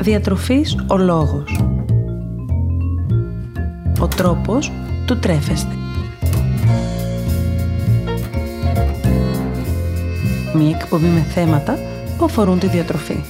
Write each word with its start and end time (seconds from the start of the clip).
Διατροφής 0.00 0.76
ο 0.88 0.96
λόγος. 0.96 1.60
Ο 4.00 4.08
τρόπος 4.08 4.72
του 5.06 5.18
τρέφεστε. 5.18 5.74
Μία 10.54 10.76
εκπομπή 10.80 11.06
με 11.06 11.20
θέματα 11.20 11.78
που 12.18 12.24
αφορούν 12.24 12.58
τη 12.58 12.66
διατροφή. 12.66 13.20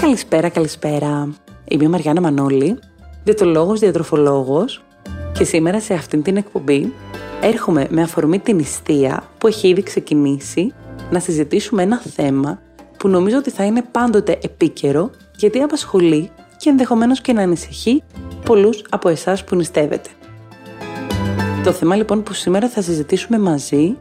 Καλησπέρα, 0.00 0.48
καλησπέρα. 0.48 1.28
Είμαι 1.64 1.84
η 1.84 1.88
Μαριάννα 1.88 2.20
Μανώλη, 2.20 2.78
διατολόγος, 3.24 3.80
διατροφολόγος 3.80 4.85
και 5.38 5.44
σήμερα 5.44 5.80
σε 5.80 5.94
αυτήν 5.94 6.22
την 6.22 6.36
εκπομπή 6.36 6.92
έρχομαι 7.40 7.86
με 7.90 8.02
αφορμή 8.02 8.38
την 8.38 8.56
νηστεία 8.56 9.28
που 9.38 9.46
έχει 9.46 9.68
ήδη 9.68 9.82
ξεκινήσει 9.82 10.74
να 11.10 11.18
συζητήσουμε 11.18 11.82
ένα 11.82 11.98
θέμα 11.98 12.60
που 12.98 13.08
νομίζω 13.08 13.36
ότι 13.36 13.50
θα 13.50 13.64
είναι 13.64 13.82
πάντοτε 13.90 14.38
επίκαιρο 14.42 15.10
γιατί 15.36 15.60
απασχολεί 15.60 16.30
και 16.56 16.70
ενδεχομένως 16.70 17.20
και 17.20 17.32
να 17.32 17.42
ανησυχεί 17.42 18.02
πολλούς 18.44 18.84
από 18.90 19.08
εσάς 19.08 19.44
που 19.44 19.56
νηστεύετε. 19.56 20.10
Το 21.64 21.72
θέμα 21.72 21.96
λοιπόν 21.96 22.22
που 22.22 22.32
σήμερα 22.32 22.68
θα 22.68 22.82
συζητήσουμε 22.82 23.38
μαζί 23.38 23.96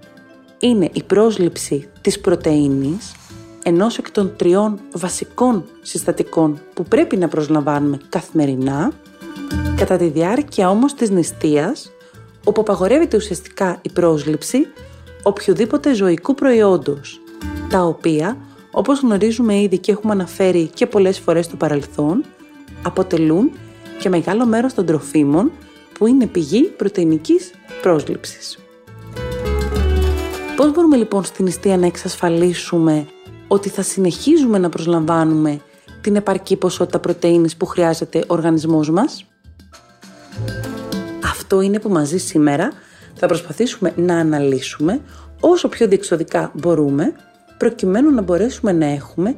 είναι 0.59 0.89
η 0.94 1.03
πρόσληψη 1.03 1.89
της 2.02 2.20
πρωτεΐνης 2.20 3.16
ενός 3.63 3.97
εκ 3.97 4.11
των 4.11 4.36
τριών 4.36 4.80
βασικών 4.94 5.66
συστατικών 5.81 6.59
που 6.73 6.83
πρέπει 6.83 7.17
να 7.17 7.27
προσλαμβάνουμε 7.27 7.97
καθημερινά 8.09 8.91
κατά 9.76 9.98
τη 9.98 10.08
διάρκεια 10.08 10.70
όμως 10.70 10.94
της 10.94 11.10
νηστείας 11.10 11.92
όπου 12.44 12.62
απαγορεύεται 12.62 13.18
ουσιαστικά 13.18 13.80
η 13.82 13.92
πρόσληψη 13.92 14.67
οποιοδήποτε 15.23 15.94
ζωικού 15.94 16.34
προϊόντος 16.34 17.20
τα 17.70 17.82
οποία 17.82 18.38
όπως 18.72 19.00
γνωρίζουμε 19.00 19.62
ήδη 19.62 19.78
και 19.78 19.92
έχουμε 19.92 20.14
αναφέρει 20.14 20.67
και 20.73 20.86
πολλές 20.86 21.20
φορές 21.20 21.45
στο 21.45 21.56
παρελθόν 21.56 22.23
αποτελούν 22.84 23.52
και 24.00 24.09
μεγάλο 24.09 24.45
μέρος 24.45 24.73
των 24.73 24.86
τροφίμων 24.86 25.52
που 25.94 26.08
είναι 26.08 26.28
πηγή 26.28 26.64
πρωτεϊνικής 26.64 27.52
πρόσληψης. 27.82 28.60
Πώς 30.56 30.72
μπορούμε 30.72 30.95
λοιπόν 30.95 31.23
στην 31.23 31.45
νηστεία 31.45 31.78
να 31.78 31.86
εξασφαλίσουμε 31.86 33.06
ότι 33.48 33.70
θα 33.70 33.82
συνεχίζουμε 33.82 34.58
να 34.58 34.70
προσλαμβάνουμε 34.70 35.60
την 36.02 36.16
επαρκή 36.16 36.56
ποσότητα 36.56 37.00
πρωτεΐνης 37.00 37.56
που 37.56 37.66
χρειάζεται 37.66 38.20
ο 38.20 38.34
οργανισμός 38.34 38.89
μας; 38.89 39.26
Αυτό 41.56 41.67
είναι 41.67 41.80
που 41.80 41.89
μαζί 41.89 42.17
σήμερα 42.17 42.72
θα 43.14 43.28
προσπαθήσουμε 43.28 43.94
να 43.95 44.17
αναλύσουμε 44.17 45.02
όσο 45.39 45.67
πιο 45.67 45.88
διεξοδικά 45.88 46.52
μπορούμε 46.53 47.14
προκειμένου 47.58 48.11
να 48.11 48.22
μπορέσουμε 48.22 48.72
να 48.72 48.86
έχουμε 48.86 49.36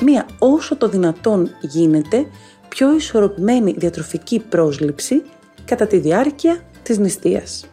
μία 0.00 0.26
όσο 0.38 0.76
το 0.76 0.88
δυνατόν 0.88 1.50
γίνεται 1.60 2.26
πιο 2.68 2.94
ισορροπημένη 2.94 3.74
διατροφική 3.78 4.40
πρόσληψη 4.48 5.22
κατά 5.64 5.86
τη 5.86 5.98
διάρκεια 5.98 6.60
της 6.82 6.98
νηστείας. 6.98 7.66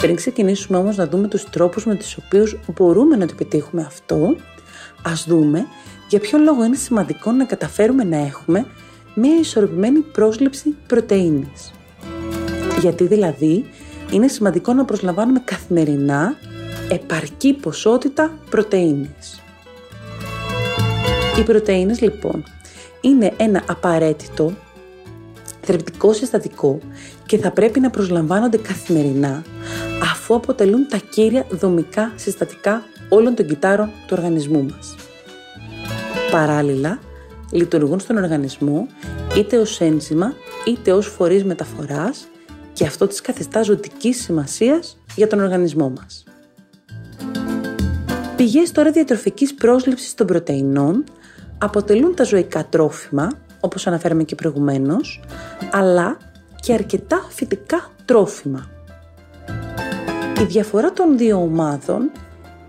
Πριν 0.00 0.16
ξεκινήσουμε 0.16 0.78
όμως 0.78 0.96
να 0.96 1.06
δούμε 1.06 1.28
τους 1.28 1.50
τρόπους 1.50 1.86
με 1.86 1.94
τους 1.94 2.16
οποίους 2.16 2.60
μπορούμε 2.78 3.16
να 3.16 3.26
το 3.26 3.32
επιτύχουμε 3.34 3.82
αυτό, 3.82 4.36
ας 5.02 5.24
δούμε 5.28 5.66
για 6.08 6.18
ποιο 6.20 6.38
λόγο 6.38 6.64
είναι 6.64 6.76
σημαντικό 6.76 7.32
να 7.32 7.44
καταφέρουμε 7.44 8.04
να 8.04 8.16
έχουμε 8.16 8.66
μια 9.14 9.38
ισορροπημένη 9.38 9.98
πρόσληψη 9.98 10.76
πρωτεΐνης. 10.86 11.72
Γιατί 12.80 13.06
δηλαδή 13.06 13.64
είναι 14.10 14.28
σημαντικό 14.28 14.72
να 14.72 14.84
προσλαμβάνουμε 14.84 15.40
καθημερινά 15.44 16.36
επαρκή 16.88 17.52
ποσότητα 17.52 18.38
πρωτεΐνης. 18.50 19.40
Οι 21.38 21.42
πρωτεΐνες 21.42 22.00
λοιπόν 22.00 22.44
είναι 23.00 23.32
ένα 23.36 23.62
απαραίτητο 23.66 24.52
θρεπτικό 25.60 26.12
συστατικό 26.12 26.78
και 27.26 27.38
θα 27.38 27.50
πρέπει 27.50 27.80
να 27.80 27.90
προσλαμβάνονται 27.90 28.56
καθημερινά 28.56 29.42
αφού 30.02 30.34
αποτελούν 30.34 30.88
τα 30.88 31.00
κύρια 31.10 31.46
δομικά 31.50 32.12
συστατικά 32.16 32.82
όλων 33.08 33.34
των 33.34 33.46
κυτάρων 33.46 33.86
του 33.86 34.14
οργανισμού 34.18 34.62
μας. 34.62 34.94
Παράλληλα, 36.30 36.98
λειτουργούν 37.52 38.00
στον 38.00 38.16
οργανισμό 38.16 38.86
είτε 39.36 39.56
ως 39.56 39.80
ένζημα 39.80 40.34
είτε 40.66 40.92
ως 40.92 41.06
φορείς 41.06 41.44
μεταφοράς 41.44 42.28
και 42.72 42.86
αυτό 42.86 43.06
της 43.06 43.20
καθιστά 43.20 43.62
ζωτικής 43.62 44.22
σημασίας 44.22 44.98
για 45.16 45.26
τον 45.26 45.40
οργανισμό 45.40 45.90
μας. 45.96 46.24
Πηγές 48.36 48.72
τώρα 48.72 48.90
διατροφικής 48.90 49.54
πρόσληψης 49.54 50.14
των 50.14 50.26
πρωτεϊνών 50.26 51.04
αποτελούν 51.58 52.14
τα 52.14 52.24
ζωικά 52.24 52.66
τρόφιμα, 52.68 53.28
όπως 53.60 53.86
αναφέραμε 53.86 54.22
και 54.24 54.34
προηγουμένως, 54.34 55.20
αλλά 55.72 56.16
και 56.60 56.72
αρκετά 56.72 57.26
φυτικά 57.28 57.90
τρόφιμα. 58.04 58.70
Η 60.40 60.44
διαφορά 60.44 60.92
των 60.92 61.18
δύο 61.18 61.36
ομάδων 61.36 62.10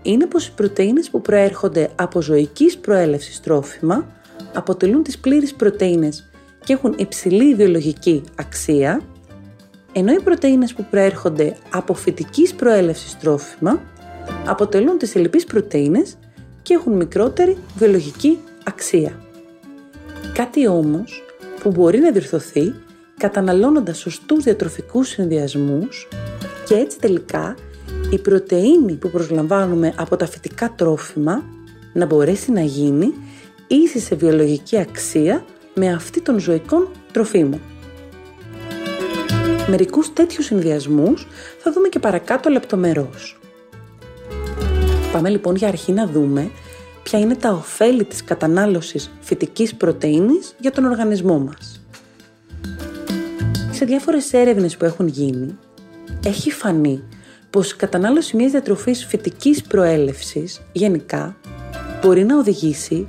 είναι 0.02 0.26
πως 0.26 0.46
οι 0.46 0.52
πρωτεΐνες 0.54 1.10
που 1.10 1.20
προέρχονται 1.20 1.90
από 1.94 2.22
ζωικής 2.22 2.78
προέλευσης 2.78 3.40
τρόφιμα 3.40 4.06
αποτελούν 4.54 5.02
τις 5.02 5.18
πλήρεις 5.18 5.54
πρωτεΐνες 5.54 6.30
και 6.64 6.72
έχουν 6.72 6.94
υψηλή 6.96 7.54
βιολογική 7.54 8.22
αξία, 8.36 9.00
ενώ 9.92 10.12
οι 10.12 10.20
πρωτεΐνες 10.20 10.74
που 10.74 10.86
προέρχονται 10.90 11.56
από 11.70 11.94
φυτικής 11.94 12.54
προέλευσης 12.54 13.18
τρόφιμα 13.18 13.82
αποτελούν 14.46 14.98
τις 14.98 15.14
ελλειπείς 15.14 15.44
πρωτεΐνες 15.44 16.16
και 16.62 16.74
έχουν 16.74 16.92
μικρότερη 16.92 17.56
βιολογική 17.76 18.38
αξία. 18.64 19.12
Κάτι 20.34 20.68
όμως 20.68 21.22
που 21.60 21.70
μπορεί 21.70 21.98
να 21.98 22.10
διορθωθεί 22.10 22.74
καταναλώνοντας 23.18 23.98
σωστούς 23.98 24.44
διατροφικούς 24.44 25.08
συνδυασμούς 25.08 26.08
και 26.66 26.74
έτσι 26.74 26.98
τελικά 26.98 27.54
η 28.10 28.18
πρωτεΐνη 28.18 28.92
που 28.92 29.10
προσλαμβάνουμε 29.10 29.94
από 29.96 30.16
τα 30.16 30.26
φυτικά 30.26 30.72
τρόφιμα 30.76 31.42
να 31.92 32.06
μπορέσει 32.06 32.52
να 32.52 32.60
γίνει 32.60 33.14
ίση 33.74 33.98
σε 33.98 34.14
βιολογική 34.14 34.78
αξία 34.78 35.44
με 35.74 35.92
αυτή 35.92 36.20
των 36.20 36.38
ζωικών 36.38 36.88
τροφίμων. 37.12 37.60
Μερικούς 39.68 40.12
τέτοιους 40.12 40.44
συνδυασμούς 40.44 41.26
θα 41.58 41.72
δούμε 41.72 41.88
και 41.88 41.98
παρακάτω 41.98 42.50
λεπτομερώς. 42.50 43.38
Πάμε 45.12 45.28
λοιπόν 45.28 45.56
για 45.56 45.68
αρχή 45.68 45.92
να 45.92 46.06
δούμε 46.06 46.50
ποια 47.02 47.18
είναι 47.18 47.34
τα 47.34 47.50
ωφέλη 47.50 48.04
της 48.04 48.24
κατανάλωσης 48.24 49.10
φυτικής 49.20 49.74
πρωτεΐνης 49.74 50.54
για 50.58 50.70
τον 50.70 50.84
οργανισμό 50.84 51.38
μας. 51.38 51.80
Σε 53.70 53.84
διάφορες 53.84 54.32
έρευνες 54.32 54.76
που 54.76 54.84
έχουν 54.84 55.08
γίνει, 55.08 55.58
έχει 56.24 56.50
φανεί 56.50 57.02
πως 57.50 57.70
η 57.70 57.76
κατανάλωση 57.76 58.36
μιας 58.36 58.50
διατροφής 58.50 59.04
φυτικής 59.04 59.62
προέλευσης 59.62 60.60
γενικά 60.72 61.36
μπορεί 62.02 62.24
να 62.24 62.38
οδηγήσει 62.38 63.06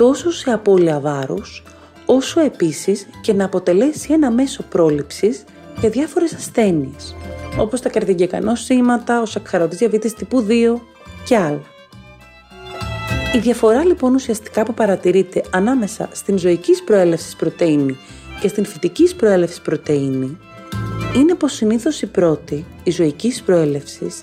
τόσο 0.00 0.30
σε 0.30 0.50
απώλεια 0.50 1.00
βάρους, 1.00 1.62
όσο 2.06 2.40
επίσης 2.40 3.06
και 3.22 3.32
να 3.32 3.44
αποτελέσει 3.44 4.12
ένα 4.12 4.30
μέσο 4.30 4.62
πρόληψης 4.62 5.44
για 5.80 5.88
διάφορες 5.88 6.34
ασθένειες, 6.34 7.16
όπως 7.58 7.80
τα 7.80 7.88
καρδιακά 7.88 8.40
νοσήματα, 8.40 9.20
ο 9.20 9.26
σακχαρωτής 9.26 9.78
διαβήτης 9.78 10.14
τύπου 10.14 10.40
2 10.40 10.80
και 11.24 11.36
άλλα. 11.36 11.62
Η 13.34 13.38
διαφορά 13.38 13.84
λοιπόν 13.84 14.14
ουσιαστικά 14.14 14.62
που 14.62 14.74
παρατηρείται 14.74 15.42
ανάμεσα 15.50 16.08
στην 16.12 16.38
ζωικής 16.38 16.82
προέλευσης 16.82 17.36
πρωτεΐνη 17.36 17.96
και 18.40 18.48
στην 18.48 18.64
φυτικής 18.64 19.14
προέλευσης 19.14 19.60
πρωτεΐνη 19.60 20.38
είναι 21.16 21.34
πως 21.34 21.52
συνήθως 21.52 22.02
η 22.02 22.06
πρώτη, 22.06 22.64
η 22.82 22.90
ζωικής 22.90 23.42
προέλευσης, 23.42 24.22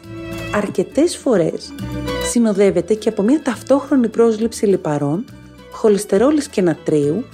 αρκετές 0.56 1.18
φορές 1.18 1.74
συνοδεύεται 2.32 2.94
και 2.94 3.10
από 3.10 3.22
μια 3.22 3.42
ταυτόχρονη 3.42 4.08
πρόσληψη 4.08 4.66
λιπαρών, 4.66 5.26
χολυστερόλης 5.78 6.48
και 6.48 6.62
νατρίου, 6.62 7.26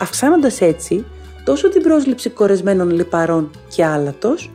αυξάνοντας 0.00 0.60
έτσι 0.60 1.04
τόσο 1.44 1.68
την 1.68 1.82
πρόσληψη 1.82 2.30
κορεσμένων 2.30 2.90
λιπαρών 2.90 3.50
και 3.74 3.84
άλατος, 3.84 4.50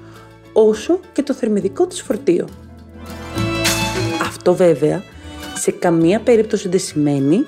όσο 0.54 1.00
και 1.14 1.24
το 1.24 1.34
θερμιδικό 1.34 1.88
της 1.88 2.02
φορτίο. 2.02 2.48
Αυτό 4.22 4.56
βέβαια 4.56 5.04
σε 5.56 5.72
καμία 5.72 6.20
περίπτωση 6.20 6.70
δεν 6.70 6.80
σημαίνει 6.80 7.46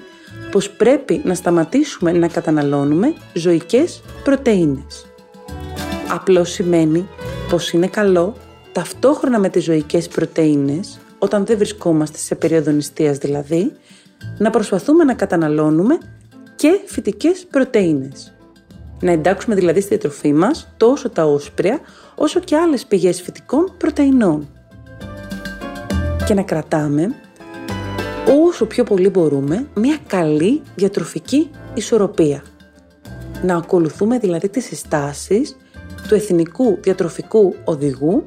πως 0.52 0.70
πρέπει 0.70 1.22
να 1.24 1.34
σταματήσουμε 1.34 2.12
να 2.12 2.28
καταναλώνουμε 2.28 3.14
ζωικές 3.34 4.02
πρωτεΐνες. 4.24 5.06
Απλώς 6.10 6.52
σημαίνει 6.52 7.08
πως 7.50 7.72
είναι 7.72 7.88
καλό 7.88 8.36
ταυτόχρονα 8.72 9.40
με 9.40 9.50
τις 9.50 9.64
ζωικές 9.64 10.08
πρωτεΐνες, 10.08 11.00
όταν 11.18 11.46
δεν 11.46 11.58
βρισκόμαστε 11.58 12.18
σε 12.18 12.36
περίοδο 12.36 12.72
νηστείας 12.72 13.18
δηλαδή, 13.18 13.72
να 14.38 14.50
προσπαθούμε 14.50 15.04
να 15.04 15.14
καταναλώνουμε 15.14 15.98
και 16.56 16.80
φυτικές 16.86 17.46
πρωτεΐνες. 17.50 18.34
Να 19.02 19.12
εντάξουμε 19.12 19.56
δηλαδή 19.56 19.80
στη 19.80 19.90
διατροφή 19.90 20.34
μας 20.34 20.68
τόσο 20.78 21.10
τα 21.10 21.26
όσπρια 21.26 21.80
όσο 22.16 22.40
και 22.40 22.56
άλλες 22.56 22.86
πηγές 22.86 23.22
φυτικών 23.22 23.74
πρωτεϊνών. 23.78 24.50
Και 26.26 26.34
να 26.34 26.42
κρατάμε 26.42 27.16
όσο 28.46 28.66
πιο 28.66 28.84
πολύ 28.84 29.10
μπορούμε 29.10 29.68
μια 29.74 29.98
καλή 30.08 30.62
διατροφική 30.76 31.50
ισορροπία. 31.74 32.44
Να 33.44 33.56
ακολουθούμε 33.56 34.20
δηλαδή 34.20 34.50
τις 34.50 34.66
συστάσεις 34.66 35.58
του 36.08 36.16
Εθνικού 36.16 36.78
Διατροφικού 36.82 37.56
Οδηγού 37.64 38.24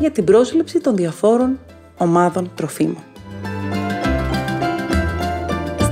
για 0.00 0.10
την 0.10 0.24
πρόσληψη 0.24 0.80
των 0.80 0.96
διαφόρων 0.96 1.58
ομάδων 1.98 2.50
τροφίμων. 2.54 3.02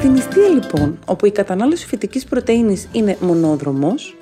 Στην 0.07 0.19
νηστεία 0.19 0.49
λοιπόν, 0.49 0.99
όπου 1.07 1.27
η 1.27 1.31
κατανάλωση 1.31 1.87
φυτικής 1.87 2.25
πρωτεΐνης 2.25 2.89
είναι 2.93 3.17
μονόδρομος, 3.21 4.17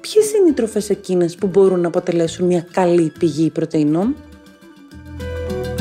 ποιες 0.00 0.32
είναι 0.32 0.48
οι 0.48 0.52
τροφές 0.52 0.90
εκείνες 0.90 1.34
που 1.34 1.46
μπορούν 1.46 1.80
να 1.80 1.88
αποτελέσουν 1.88 2.46
μια 2.46 2.66
καλή 2.70 3.12
πηγή 3.18 3.50
πρωτεϊνών; 3.50 4.16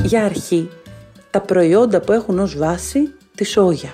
Για 0.04 0.26
αρχή, 0.26 0.70
τα 1.30 1.42
προϊόντα 1.42 2.02
που 2.02 2.12
έχουν 2.12 2.40
ως 2.40 2.58
βάση 2.58 3.14
τη 3.36 3.44
σόγια. 3.44 3.90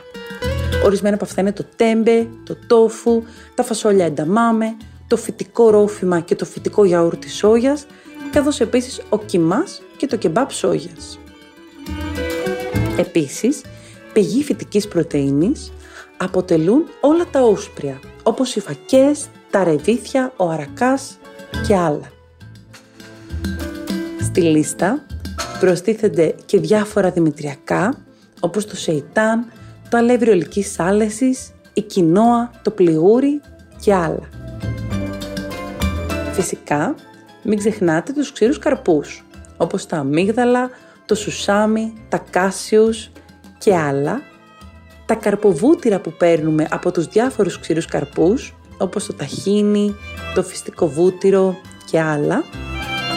Ορισμένα 0.86 1.16
από 1.16 1.26
αυτά 1.26 1.42
είναι 1.42 1.54
το 1.54 1.66
τέμπε, 1.76 2.28
το 2.44 2.58
τόφου, 2.68 3.24
τα 3.56 3.64
φασόλια 3.64 4.06
ενταμάμε, 4.06 4.78
το 5.08 5.18
φυτικό 5.18 5.70
ρόφημα 5.70 6.20
και 6.20 6.36
το 6.36 6.46
φυτικό 6.46 6.86
γιαούρτι 6.86 7.30
σόγιας, 7.30 7.86
καθώς 8.32 8.60
επίσης 8.60 9.02
ο 9.10 9.20
κιμάς 9.20 9.82
και 9.98 10.08
το 10.08 10.16
κεμπάπ 10.16 10.52
σόγιας. 10.52 11.20
Επίσης, 12.98 13.62
πηγή 14.18 14.44
φυτικής 14.44 14.88
πρωτεΐνης 14.88 15.72
αποτελούν 16.18 16.84
όλα 17.02 17.26
τα 17.32 17.42
όσπρια, 17.42 18.00
όπως 18.24 18.56
οι 18.56 18.60
φακές, 18.60 19.28
τα 19.50 19.64
ρεβίθια, 19.64 20.34
ο 20.38 20.50
αρακάς 20.50 21.18
και 21.68 21.76
άλλα. 21.76 22.12
Στη 24.22 24.42
λίστα 24.42 25.06
προστίθενται 25.60 26.36
και 26.46 26.60
διάφορα 26.60 27.12
δημητριακά, 27.12 28.06
όπως 28.40 28.66
το 28.66 28.76
σεϊτάν, 28.76 29.52
το 29.90 29.98
αλεύρι 29.98 30.30
ολικής 30.30 30.80
άλεσης, 30.80 31.52
η 31.74 31.82
κοινόα, 31.82 32.52
το 32.62 32.72
πληγούρι 32.72 33.42
και 33.82 33.94
άλλα. 33.94 34.30
Φυσικά, 36.32 36.96
μην 37.44 37.58
ξεχνάτε 37.58 38.14
τους 38.14 38.32
ξηρούς 38.32 38.60
καρπούς, 38.60 39.26
όπως 39.58 39.86
τα 39.86 39.98
αμύγδαλα, 39.98 40.70
το 41.06 41.16
σουσάμι, 41.16 41.94
τα 42.10 42.18
κάσιους 42.30 43.12
και 43.58 43.76
άλλα, 43.76 44.22
τα 45.06 45.16
καρποβούτυρα 45.16 46.00
που 46.00 46.12
παίρνουμε 46.12 46.68
από 46.70 46.92
τους 46.92 47.08
διάφορους 47.08 47.60
ξηρούς 47.60 47.86
καρπούς, 47.86 48.56
όπως 48.78 49.06
το 49.06 49.14
ταχίνι, 49.14 49.96
το 50.36 50.44
φυστικό 50.44 50.88
βούτυρο 50.88 51.56
και 51.92 52.00
άλλα, 52.00 52.44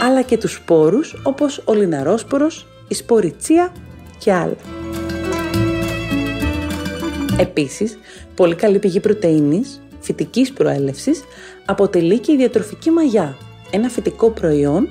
αλλά 0.02 0.22
και 0.22 0.38
τους 0.38 0.52
σπόρους 0.52 1.20
όπως 1.22 1.62
ο 1.64 1.72
λιναρόσπορος, 1.72 2.66
η 2.88 2.94
σποριτσία 2.94 3.72
και 4.18 4.32
άλλα. 4.32 4.56
Επίσης, 7.38 7.98
πολύ 8.34 8.54
καλή 8.54 8.78
πηγή 8.78 9.00
πρωτεΐνης, 9.00 9.80
φυτικής 10.00 10.52
προέλευσης, 10.52 11.22
αποτελεί 11.64 12.18
και 12.18 12.32
η 12.32 12.36
διατροφική 12.36 12.90
μαγιά, 12.90 13.36
ένα 13.70 13.88
φυτικό 13.88 14.30
προϊόν 14.30 14.88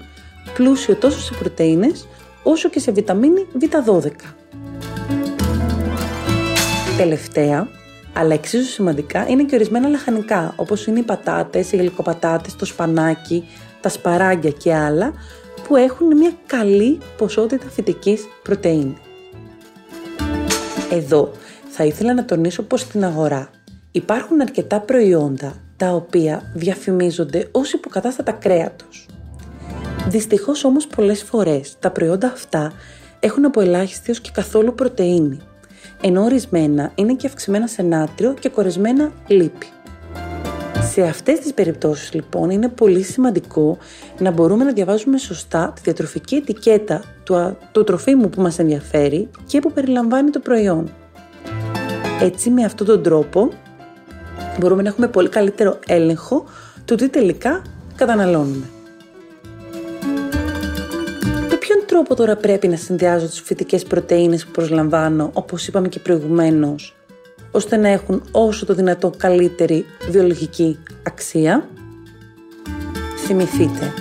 πλούσιο 0.54 0.96
τόσο 0.96 1.20
σε 1.20 1.34
πρωτεΐνες 1.40 2.08
όσο 2.44 2.70
και 2.70 2.80
σε 2.80 2.92
βιταμίνη 2.92 3.46
Β12. 3.60 4.10
Τελευταία, 7.00 7.68
αλλά 8.14 8.34
εξίσου 8.34 8.70
σημαντικά, 8.72 9.28
είναι 9.28 9.44
και 9.44 9.56
ορισμένα 9.56 9.88
λαχανικά, 9.88 10.54
όπως 10.56 10.86
είναι 10.86 11.00
οι 11.00 11.04
πατάτες, 11.04 11.72
οι 11.72 11.78
γλυκοπατάτες, 11.78 12.56
το 12.56 12.66
σπανάκι, 12.66 13.48
τα 13.82 13.90
σπαράγγια 13.90 14.52
και 14.52 14.74
άλλα, 14.74 15.14
που 15.68 15.76
έχουν 15.76 16.18
μια 16.18 16.32
καλή 16.46 16.98
ποσότητα 17.18 17.70
φυτικής 17.70 18.28
πρωτεΐνης. 18.44 18.98
Εδώ 20.92 21.32
θα 21.70 21.84
ήθελα 21.84 22.14
να 22.14 22.26
τονίσω 22.26 22.64
πως 22.64 22.82
στην 22.82 23.04
αγορά 23.04 23.50
υπάρχουν 23.92 24.42
αρκετά 24.42 24.80
προϊόντα 24.80 25.54
τα 25.78 25.90
οποία 25.90 26.52
διαφημίζονται 26.56 27.48
ως 27.52 27.74
υποκατάστατα 27.74 28.32
κρέατος. 28.32 29.06
Δυστυχώς 30.08 30.64
όμως 30.64 30.88
πολλές 30.88 31.24
φορές 31.24 31.76
τα 31.80 31.92
προϊόντα 31.92 32.28
αυτά 32.28 32.74
έχουν 33.20 33.46
από 33.46 33.62
ελάχιστη 33.62 34.12
και 34.12 34.30
καθόλου 34.34 34.76
πρωτεΐνη, 34.76 35.40
ενώ 36.02 36.24
ορισμένα 36.24 36.92
είναι 36.96 37.14
και 37.14 37.28
αυξημένα 37.28 37.68
σε 37.68 37.82
νάτριο 37.82 38.34
και 38.34 38.50
κορεσμένα 38.50 39.12
λίπη. 39.28 39.66
Σε 40.92 41.02
αυτές 41.02 41.40
τις 41.40 41.54
περιπτώσεις 41.54 42.14
λοιπόν 42.14 42.50
είναι 42.50 42.68
πολύ 42.68 43.04
σημαντικό 43.04 43.78
να 44.20 44.32
μπορούμε 44.32 44.64
να 44.64 44.74
διαβάζουμε 44.74 45.18
σωστά 45.18 45.72
τη 45.76 45.82
διατροφική 45.84 46.36
ετικέτα 46.36 47.04
του, 47.24 47.58
του 47.72 47.84
τροφίμου 47.84 48.30
που 48.30 48.42
μας 48.42 48.60
ενδιαφέρει 48.60 49.30
και 49.46 49.60
που 49.60 49.72
περιλαμβάνει 49.72 50.30
το 50.30 50.40
προϊόν. 50.40 50.90
Έτσι 52.22 52.50
με 52.50 52.64
αυτόν 52.64 52.88
τον 52.88 53.04
τρόπο 53.04 53.50
μπορούμε 54.60 54.82
να 54.82 54.90
έχουμε 54.90 55.08
πολύ 55.08 55.30
καλύτερο 55.30 55.80
έλεγχο 55.88 56.44
του 56.86 56.96
τι 56.96 57.10
τελικά 57.10 57.62
καταναλώνουμε. 57.96 58.66
Τρόπο 62.06 62.16
τώρα 62.22 62.36
πρέπει 62.36 62.68
να 62.68 62.76
συνδυάζω 62.76 63.28
τις 63.28 63.42
φυτικές 63.42 63.84
πρωτεΐνες 63.84 64.46
που 64.46 64.52
προσλαμβάνω, 64.52 65.30
όπως 65.34 65.68
είπαμε 65.68 65.88
και 65.88 66.00
προηγουμένως, 66.00 66.96
ώστε 67.52 67.78
να 67.78 67.88
έχουν 67.88 68.22
όσο 68.32 68.66
το 68.66 68.74
δυνατό 68.74 69.12
καλύτερη 69.18 69.86
βιολογική 70.10 70.80
αξία; 71.04 71.70
Θυμηθείτε, 73.18 73.94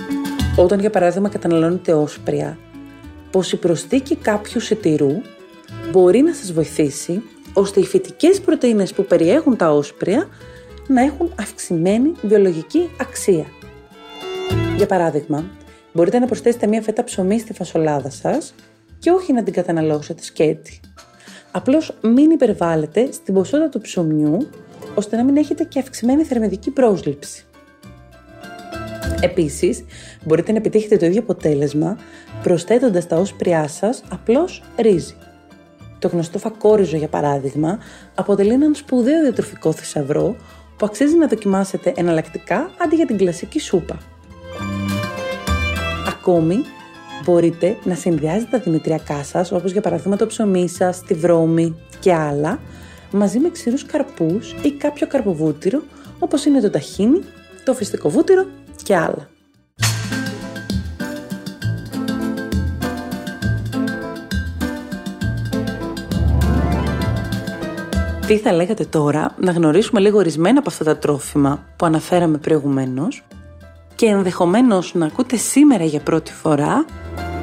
όταν 0.55 0.79
για 0.79 0.89
παράδειγμα 0.89 1.29
καταναλώνετε 1.29 1.93
όσπρια, 1.93 2.57
πως 3.31 3.51
η 3.51 3.57
προσθήκη 3.57 4.15
κάποιου 4.15 4.59
σιτηρού 4.59 5.21
μπορεί 5.91 6.21
να 6.21 6.33
σας 6.33 6.51
βοηθήσει 6.51 7.21
ώστε 7.53 7.79
οι 7.79 7.85
φυτικές 7.85 8.41
πρωτεΐνες 8.41 8.93
που 8.93 9.05
περιέχουν 9.05 9.55
τα 9.55 9.71
όσπρια 9.71 10.27
να 10.87 11.01
έχουν 11.01 11.31
αυξημένη 11.39 12.11
βιολογική 12.21 12.89
αξία. 12.99 13.45
Για 14.77 14.85
παράδειγμα, 14.85 15.43
μπορείτε 15.99 16.19
να 16.19 16.25
προσθέσετε 16.25 16.67
μία 16.67 16.81
φέτα 16.81 17.03
ψωμί 17.03 17.39
στη 17.39 17.53
φασολάδα 17.53 18.09
σας 18.09 18.53
και 18.99 19.09
όχι 19.09 19.33
να 19.33 19.43
την 19.43 19.53
καταναλώσετε 19.53 20.23
σκέτη. 20.23 20.79
Απλώς 21.51 21.97
μην 22.01 22.31
υπερβάλλετε 22.31 23.11
στην 23.11 23.33
ποσότητα 23.33 23.69
του 23.69 23.81
ψωμιού, 23.81 24.49
ώστε 24.95 25.15
να 25.15 25.23
μην 25.23 25.37
έχετε 25.37 25.63
και 25.63 25.79
αυξημένη 25.79 26.23
θερμιδική 26.23 26.71
πρόσληψη. 26.71 27.45
Επίσης, 29.21 29.83
μπορείτε 30.23 30.51
να 30.51 30.57
επιτύχετε 30.57 30.97
το 30.97 31.05
ίδιο 31.05 31.19
αποτέλεσμα 31.19 31.97
προσθέτοντας 32.43 33.07
τα 33.07 33.15
όσπριά 33.15 33.67
σας 33.67 34.03
απλώς 34.09 34.63
ρύζι. 34.77 35.15
Το 35.99 36.07
γνωστό 36.07 36.39
φακόριζο, 36.39 36.97
για 36.97 37.07
παράδειγμα, 37.07 37.79
αποτελεί 38.15 38.53
έναν 38.53 38.75
σπουδαίο 38.75 39.21
διατροφικό 39.21 39.71
θησαυρό 39.71 40.35
που 40.77 40.85
αξίζει 40.85 41.15
να 41.15 41.27
δοκιμάσετε 41.27 41.93
εναλλακτικά 41.95 42.71
αντί 42.77 42.95
για 42.95 43.05
την 43.05 43.17
κλασική 43.17 43.59
σούπα. 43.59 44.08
Ακόμη, 46.29 46.63
μπορείτε 47.25 47.77
να 47.83 47.95
συνδυάζετε 47.95 48.47
τα 48.51 48.59
δημητριακά 48.59 49.23
σας, 49.23 49.51
όπως 49.51 49.71
για 49.71 49.81
παράδειγμα 49.81 50.15
το 50.15 50.25
ψωμί 50.25 50.69
σας, 50.69 51.03
τη 51.03 51.13
βρώμη 51.13 51.75
και 51.99 52.13
άλλα, 52.13 52.59
μαζί 53.11 53.39
με 53.39 53.49
ξηρούς 53.49 53.85
καρπούς 53.85 54.55
ή 54.61 54.71
κάποιο 54.71 55.07
καρποβούτυρο, 55.07 55.81
όπως 56.19 56.45
είναι 56.45 56.61
το 56.61 56.69
ταχίνι, 56.69 57.21
το 57.63 57.73
φυστικό 57.73 58.09
βούτυρο 58.09 58.45
και 58.83 58.95
άλλα. 58.95 59.29
Τι 68.27 68.37
θα 68.37 68.53
λέγατε 68.53 68.85
τώρα 68.85 69.35
να 69.39 69.51
γνωρίσουμε 69.51 69.99
λίγο 69.99 70.17
ορισμένα 70.17 70.59
από 70.59 70.69
αυτά 70.69 70.83
τα 70.83 70.97
τρόφιμα 70.97 71.63
που 71.75 71.85
αναφέραμε 71.85 72.37
προηγουμένως 72.37 73.23
και 73.99 74.05
ενδεχομένως 74.05 74.93
να 74.93 75.05
ακούτε 75.05 75.35
σήμερα 75.35 75.83
για 75.83 75.99
πρώτη 75.99 76.31
φορά 76.31 76.85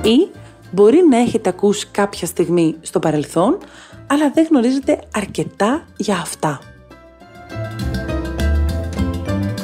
ή 0.02 0.28
μπορεί 0.70 0.98
να 1.10 1.16
έχετε 1.16 1.48
ακούσει 1.48 1.86
κάποια 1.90 2.26
στιγμή 2.26 2.76
στο 2.80 2.98
παρελθόν 2.98 3.58
αλλά 4.06 4.30
δεν 4.34 4.46
γνωρίζετε 4.50 5.00
αρκετά 5.14 5.84
για 5.96 6.14
αυτά. 6.16 6.60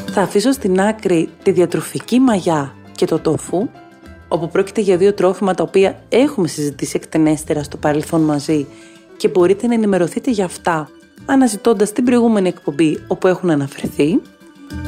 Θα 0.07 0.23
αφήσω 0.23 0.53
στην 0.53 0.81
άκρη 0.81 1.29
τη 1.43 1.51
διατροφική 1.51 2.19
μαγιά 2.19 2.75
και 2.93 3.07
το 3.07 3.19
τόφου, 3.19 3.69
όπου 4.29 4.49
πρόκειται 4.49 4.81
για 4.81 4.97
δύο 4.97 5.15
τρόφιμα 5.15 5.55
τα 5.55 5.63
οποία 5.63 6.03
έχουμε 6.09 6.49
συζητήσει 6.49 6.93
εκτενέστερα 6.97 7.63
στο 7.63 7.77
παρελθόν 7.77 8.21
μαζί 8.21 8.67
και 9.17 9.29
μπορείτε 9.29 9.67
να 9.67 9.75
ενημερωθείτε 9.75 10.31
για 10.31 10.45
αυτά 10.45 10.89
αναζητώντας 11.27 11.93
την 11.93 12.05
προηγούμενη 12.05 12.49
εκπομπή 12.49 12.99
όπου 13.07 13.27
έχουν 13.27 13.51
αναφερθεί 13.51 14.21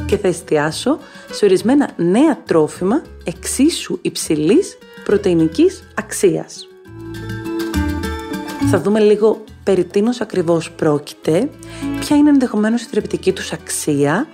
και 0.05 0.17
θα 0.17 0.27
εστιάσω 0.27 0.99
σε 1.31 1.45
ορισμένα 1.45 1.89
νέα 1.95 2.43
τρόφιμα 2.45 3.01
εξίσου 3.23 3.99
υψηλής 4.01 4.77
πρωτεϊνικής 5.03 5.83
αξίας. 5.93 6.67
Θα 8.69 8.81
δούμε 8.81 8.99
λίγο 8.99 9.43
περί 9.63 9.85
τίνος 9.85 10.21
ακριβώς 10.21 10.71
πρόκειται, 10.71 11.49
ποια 11.99 12.15
είναι 12.15 12.29
ενδεχομένως 12.29 12.81
η 12.81 12.85
θρεπτική 12.85 13.31
τους 13.31 13.51
αξία, 13.51 14.27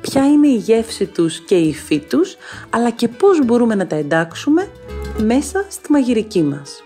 ποια 0.00 0.26
είναι 0.26 0.48
η 0.48 0.56
γεύση 0.56 1.06
τους 1.06 1.40
και 1.40 1.54
η 1.54 1.68
υφή 1.68 1.98
τους, 1.98 2.36
αλλά 2.70 2.90
και 2.90 3.08
πώς 3.08 3.44
μπορούμε 3.44 3.74
να 3.74 3.86
τα 3.86 3.96
εντάξουμε 3.96 4.68
μέσα 5.22 5.64
στη 5.68 5.92
μαγειρική 5.92 6.42
μας. 6.42 6.82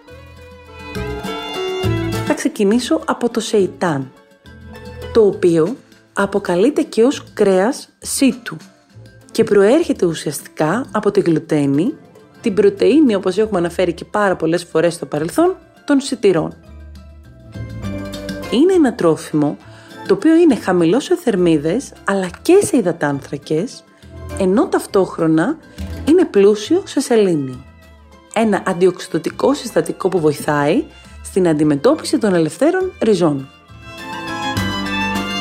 Θα 2.26 2.34
ξεκινήσω 2.34 3.00
από 3.06 3.30
το 3.30 3.40
σεϊτάν, 3.40 4.12
το 5.12 5.26
οποίο 5.26 5.76
αποκαλείται 6.12 6.82
και 6.82 7.02
ως 7.02 7.24
κρέας 7.34 7.88
σίτου 7.98 8.56
και 9.30 9.44
προέρχεται 9.44 10.06
ουσιαστικά 10.06 10.84
από 10.92 11.10
τη 11.10 11.20
γλουτένη, 11.20 11.94
την 12.40 12.54
πρωτεΐνη 12.54 13.14
όπως 13.14 13.38
έχουμε 13.38 13.58
αναφέρει 13.58 13.92
και 13.92 14.04
πάρα 14.04 14.36
πολλές 14.36 14.64
φορές 14.64 14.94
στο 14.94 15.06
παρελθόν, 15.06 15.56
των 15.84 16.00
σιτηρών. 16.00 16.54
Είναι 18.50 18.72
ένα 18.72 18.94
τρόφιμο 18.94 19.56
το 20.06 20.14
οποίο 20.14 20.34
είναι 20.34 20.56
χαμηλός 20.56 21.04
σε 21.04 21.16
θερμίδες 21.16 21.92
αλλά 22.04 22.30
και 22.42 22.60
σε 22.62 22.76
υδατάνθρακες, 22.76 23.84
ενώ 24.38 24.68
ταυτόχρονα 24.68 25.56
είναι 26.08 26.24
πλούσιο 26.24 26.82
σε 26.86 27.00
σελήνη. 27.00 27.64
Ένα 28.34 28.62
αντιοξυδοτικό 28.66 29.54
συστατικό 29.54 30.08
που 30.08 30.20
βοηθάει 30.20 30.84
στην 31.24 31.48
αντιμετώπιση 31.48 32.18
των 32.18 32.34
ελευθέρων 32.34 32.92
ριζών. 33.02 33.48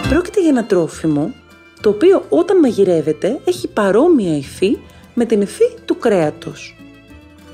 Πρόκειται 0.09 0.39
για 0.41 0.49
ένα 0.49 0.65
τρόφιμο 0.65 1.33
το 1.81 1.89
οποίο 1.89 2.25
όταν 2.29 2.59
μαγειρεύεται 2.59 3.39
έχει 3.45 3.67
παρόμοια 3.67 4.37
υφή 4.37 4.77
με 5.13 5.25
την 5.25 5.41
υφή 5.41 5.63
του 5.85 5.97
κρέατος 5.97 6.75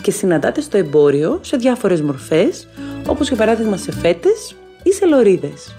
και 0.01 0.11
συναντάται 0.11 0.61
στο 0.61 0.77
εμπόριο 0.77 1.39
σε 1.41 1.57
διάφορες 1.57 2.01
μορφές 2.01 2.67
όπως 3.07 3.27
για 3.27 3.37
παράδειγμα 3.37 3.77
σε 3.77 3.91
φέτες 3.91 4.55
ή 4.83 4.91
σε 4.91 5.05
λωρίδες. 5.05 5.75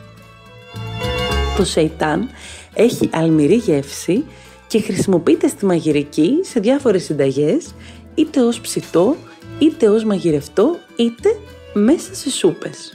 Το 1.56 1.64
σεϊτάν 1.64 2.28
έχει 2.74 3.10
αλμυρή 3.12 3.54
γεύση 3.54 4.24
και 4.66 4.80
χρησιμοποιείται 4.80 5.48
στη 5.48 5.66
μαγειρική 5.66 6.38
σε 6.42 6.60
διάφορες 6.60 7.04
συνταγές 7.04 7.74
είτε 8.14 8.40
ως 8.40 8.60
ψητό, 8.60 9.16
είτε 9.58 9.88
ως 9.88 10.04
μαγειρευτό, 10.04 10.76
είτε 10.96 11.28
μέσα 11.72 12.14
σε 12.14 12.30
σούπες. 12.30 12.92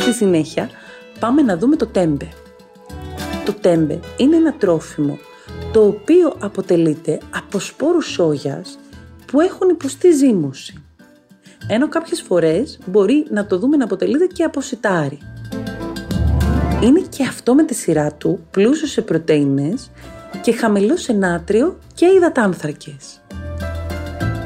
Στη 0.00 0.12
συνέχεια 0.12 0.70
πάμε 1.22 1.42
να 1.42 1.56
δούμε 1.56 1.76
το 1.76 1.86
τέμπε. 1.86 2.28
Το 3.44 3.52
τέμπε 3.52 4.00
είναι 4.16 4.36
ένα 4.36 4.52
τρόφιμο 4.52 5.18
το 5.72 5.86
οποίο 5.86 6.36
αποτελείται 6.38 7.20
από 7.36 7.58
σπόρους 7.58 8.06
σόγιας 8.06 8.78
που 9.26 9.40
έχουν 9.40 9.68
υποστεί 9.68 10.12
ζύμωση. 10.12 10.82
Ενώ 11.66 11.88
κάποιες 11.88 12.20
φορές 12.22 12.78
μπορεί 12.86 13.26
να 13.30 13.46
το 13.46 13.58
δούμε 13.58 13.76
να 13.76 13.84
αποτελείται 13.84 14.26
και 14.26 14.44
από 14.44 14.60
σιτάρι. 14.60 15.18
Είναι 16.82 17.00
και 17.08 17.24
αυτό 17.24 17.54
με 17.54 17.64
τη 17.64 17.74
σειρά 17.74 18.12
του 18.12 18.46
πλούσιο 18.50 18.86
σε 18.86 19.02
πρωτεΐνες 19.02 19.90
και 20.42 20.52
χαμηλό 20.52 20.96
σε 20.96 21.12
νάτριο 21.12 21.78
και 21.94 22.06
υδατάνθρακες. 22.06 23.20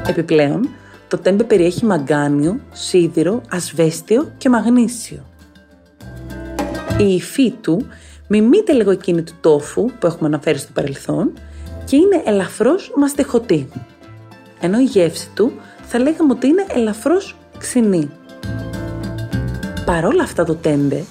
Επιπλέον, 0.07 0.69
το 1.07 1.17
τέμπε 1.17 1.43
περιέχει 1.43 1.85
μαγκάνιο, 1.85 2.59
σίδηρο, 2.71 3.41
ασβέστιο 3.49 4.31
και 4.37 4.49
μαγνήσιο. 4.49 5.25
Η 6.99 7.13
υφή 7.13 7.51
του 7.51 7.87
μιμείται 8.27 8.73
λίγο 8.73 8.91
εκείνη 8.91 9.21
του 9.21 9.33
τόφου 9.41 9.85
που 9.99 10.07
έχουμε 10.07 10.27
αναφέρει 10.27 10.57
στο 10.57 10.71
παρελθόν 10.73 11.33
και 11.85 11.95
είναι 11.95 12.21
ελαφρώς 12.25 12.91
μαστεχωτή. 12.95 13.67
Ενώ 14.59 14.79
η 14.79 14.83
γεύση 14.83 15.29
του 15.33 15.51
θα 15.81 15.99
λέγαμε 15.99 16.33
ότι 16.33 16.47
είναι 16.47 16.65
ελαφρώς 16.75 17.35
ξινή. 17.57 18.09
Παρόλα 19.85 20.23
αυτά 20.23 20.43
το 20.43 20.55
τέμπε 20.55 21.03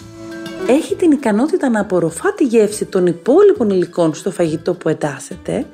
έχει 0.68 0.94
την 0.94 1.10
ικανότητα 1.10 1.68
να 1.68 1.80
απορροφά 1.80 2.34
τη 2.34 2.44
γεύση 2.44 2.84
των 2.84 3.06
υπόλοιπων 3.06 3.70
υλικών 3.70 4.14
στο 4.14 4.30
φαγητό 4.30 4.74
που 4.74 4.88
εντάσσεται, 4.88 5.66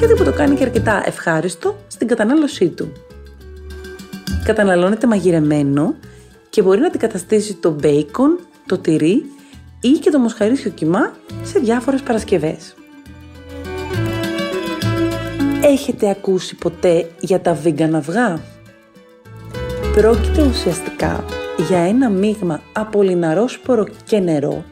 κάτι 0.00 0.14
που 0.16 0.24
το 0.24 0.32
κάνει 0.32 0.56
και 0.56 0.64
αρκετά 0.64 1.02
ευχάριστο 1.06 1.76
στην 1.86 2.08
κατανάλωσή 2.08 2.68
του. 2.68 2.92
Καταναλώνεται 4.44 5.06
μαγειρεμένο 5.06 5.94
και 6.50 6.62
μπορεί 6.62 6.80
να 6.80 6.86
αντικαταστήσει 6.86 7.54
το 7.54 7.70
μπέικον, 7.70 8.38
το 8.66 8.78
τυρί 8.78 9.24
ή 9.84 9.90
και 9.90 10.10
το 10.10 10.18
μοσχαρίσιο 10.18 10.70
κιμά 10.70 11.12
σε 11.42 11.58
διάφορες 11.58 12.02
Παρασκευές. 12.02 12.74
Έχετε 15.62 16.10
ακούσει 16.10 16.54
ποτέ 16.54 17.10
για 17.20 17.40
τα 17.40 17.58
vegan 17.64 17.90
αυγά; 17.94 18.40
Πρόκειται 19.94 20.42
ουσιαστικά 20.42 21.24
για 21.68 21.78
ένα 21.78 22.10
μείγμα 22.10 22.60
από 22.72 23.02
λιναρόσπορο 23.02 23.86
και 24.04 24.18
νερό, 24.18 24.64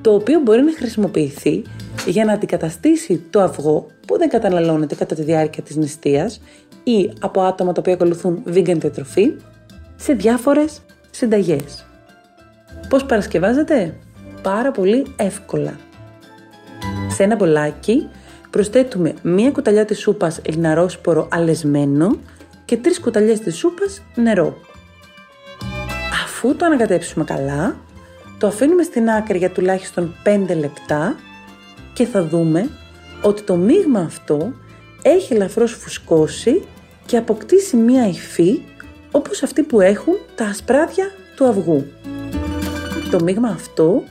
το 0.00 0.14
οποίο 0.14 0.40
μπορεί 0.40 0.62
να 0.62 0.72
χρησιμοποιηθεί 0.72 1.62
για 2.06 2.24
να 2.24 2.32
αντικαταστήσει 2.32 3.22
το 3.30 3.40
αυγό 3.40 3.86
που 4.06 4.18
δεν 4.18 4.28
καταναλώνεται 4.28 4.94
κατά 4.94 5.14
τη 5.14 5.22
διάρκεια 5.22 5.62
της 5.62 5.76
νηστείας 5.76 6.40
ή 6.84 7.12
από 7.20 7.40
άτομα 7.40 7.72
τα 7.72 7.80
οποία 7.80 7.92
ακολουθούν 7.94 8.42
vegan 8.46 8.76
διατροφή 8.78 9.32
σε 9.96 10.12
διάφορες 10.12 10.80
συνταγές. 11.10 11.86
Πώς 12.88 13.04
παρασκευάζεται; 13.04 13.94
Πάρα 14.42 14.70
πολύ 14.70 15.06
εύκολα. 15.16 15.78
Σε 17.08 17.22
ένα 17.22 17.36
μπολάκι 17.36 18.08
προσθέτουμε 18.50 19.14
μία 19.22 19.50
κουταλιά 19.50 19.84
της 19.84 19.98
σούπας 19.98 20.40
λιναρόσπορο 20.48 21.28
αλεσμένο 21.30 22.16
και 22.64 22.76
τρεις 22.76 23.00
κουταλιές 23.00 23.40
της 23.40 23.56
σούπας 23.56 24.02
νερό. 24.14 24.56
Αφού 26.24 26.56
το 26.56 26.64
ανακατέψουμε 26.64 27.24
καλά, 27.24 27.76
το 28.38 28.46
αφήνουμε 28.46 28.82
στην 28.82 29.10
άκρη 29.10 29.38
για 29.38 29.50
τουλάχιστον 29.50 30.14
5 30.24 30.54
λεπτά 30.58 31.16
και 31.92 32.06
θα 32.06 32.24
δούμε 32.24 32.68
ότι 33.22 33.42
το 33.42 33.56
μείγμα 33.56 34.00
αυτό 34.00 34.52
έχει 35.02 35.32
ελαφρώς 35.32 35.72
φουσκώσει 35.72 36.62
και 37.06 37.16
αποκτήσει 37.16 37.76
μία 37.76 38.08
υφή 38.08 38.60
όπως 39.10 39.42
αυτή 39.42 39.62
που 39.62 39.80
έχουν 39.80 40.14
τα 40.34 40.44
ασπράδια 40.44 41.10
του 41.36 41.44
αυγού. 41.46 41.86
Το 43.10 43.22
μείγμα 43.22 43.48
αυτό 43.48 44.02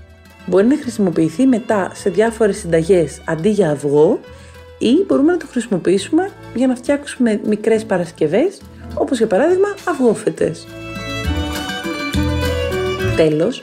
μπορεί 0.45 0.65
να 0.65 0.77
χρησιμοποιηθεί 0.77 1.45
μετά 1.45 1.91
σε 1.93 2.09
διάφορες 2.09 2.57
συνταγές 2.57 3.21
αντί 3.25 3.49
για 3.49 3.71
αυγό 3.71 4.19
ή 4.77 5.03
μπορούμε 5.07 5.31
να 5.31 5.37
το 5.37 5.45
χρησιμοποιήσουμε 5.51 6.29
για 6.55 6.67
να 6.67 6.75
φτιάξουμε 6.75 7.39
μικρές 7.45 7.85
παρασκευές 7.85 8.61
όπως 8.93 9.17
για 9.17 9.27
παράδειγμα 9.27 9.67
αυγόφετες. 9.87 10.67
Τέλος, 13.15 13.61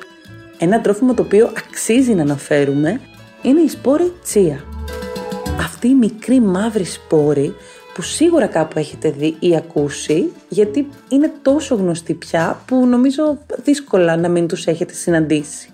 ένα 0.59 0.81
τρόφιμο 0.81 1.15
το 1.15 1.23
οποίο 1.23 1.53
αξίζει 1.57 2.15
να 2.15 2.23
αναφέρουμε 2.23 3.01
είναι 3.43 3.61
η 3.61 3.69
σπόρη 3.69 4.13
τσία. 4.23 4.65
Αυτή 5.59 5.89
η 5.89 5.95
μικρή 5.95 6.41
μαύρη 6.41 6.85
σπόρη 6.85 7.55
που 7.95 8.03
σίγουρα 8.03 8.47
κάπου 8.47 8.79
έχετε 8.79 9.11
δει 9.11 9.37
ή 9.39 9.57
ακούσει 9.57 10.33
γιατί 10.49 10.89
είναι 11.09 11.33
τόσο 11.43 11.75
γνωστή 11.75 12.15
πια 12.15 12.63
που 12.67 12.87
νομίζω 12.87 13.39
δύσκολα 13.63 14.17
να 14.17 14.29
μην 14.29 14.49
τους 14.49 14.67
έχετε 14.67 14.95
συναντήσει. 14.95 15.72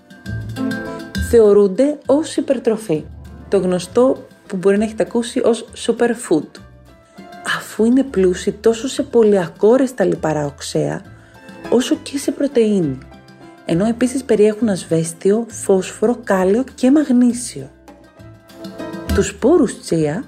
Θεωρούνται 1.29 1.97
ως 2.05 2.37
υπερτροφή. 2.37 3.03
Το 3.49 3.57
γνωστό 3.57 4.27
που 4.47 4.55
μπορεί 4.55 4.77
να 4.77 4.83
έχετε 4.83 5.03
ακούσει 5.03 5.41
ως 5.43 5.69
superfood. 5.85 6.59
Αφού 7.57 7.85
είναι 7.85 8.03
πλούσιοι 8.03 8.51
τόσο 8.51 8.87
σε 8.87 9.03
πολυακόρεστα 9.03 10.03
λιπαρά 10.03 10.45
οξέα, 10.45 11.01
όσο 11.69 11.95
και 11.95 12.17
σε 12.17 12.31
πρωτεΐνη 12.31 12.97
ενώ 13.71 13.85
επίσης 13.85 14.23
περιέχουν 14.23 14.69
ασβέστιο, 14.69 15.45
φόσφορο, 15.47 16.19
κάλιο 16.23 16.63
και 16.75 16.91
μαγνήσιο. 16.91 17.69
Τους 19.13 19.27
σπόρους 19.27 19.81
τσία 19.81 20.23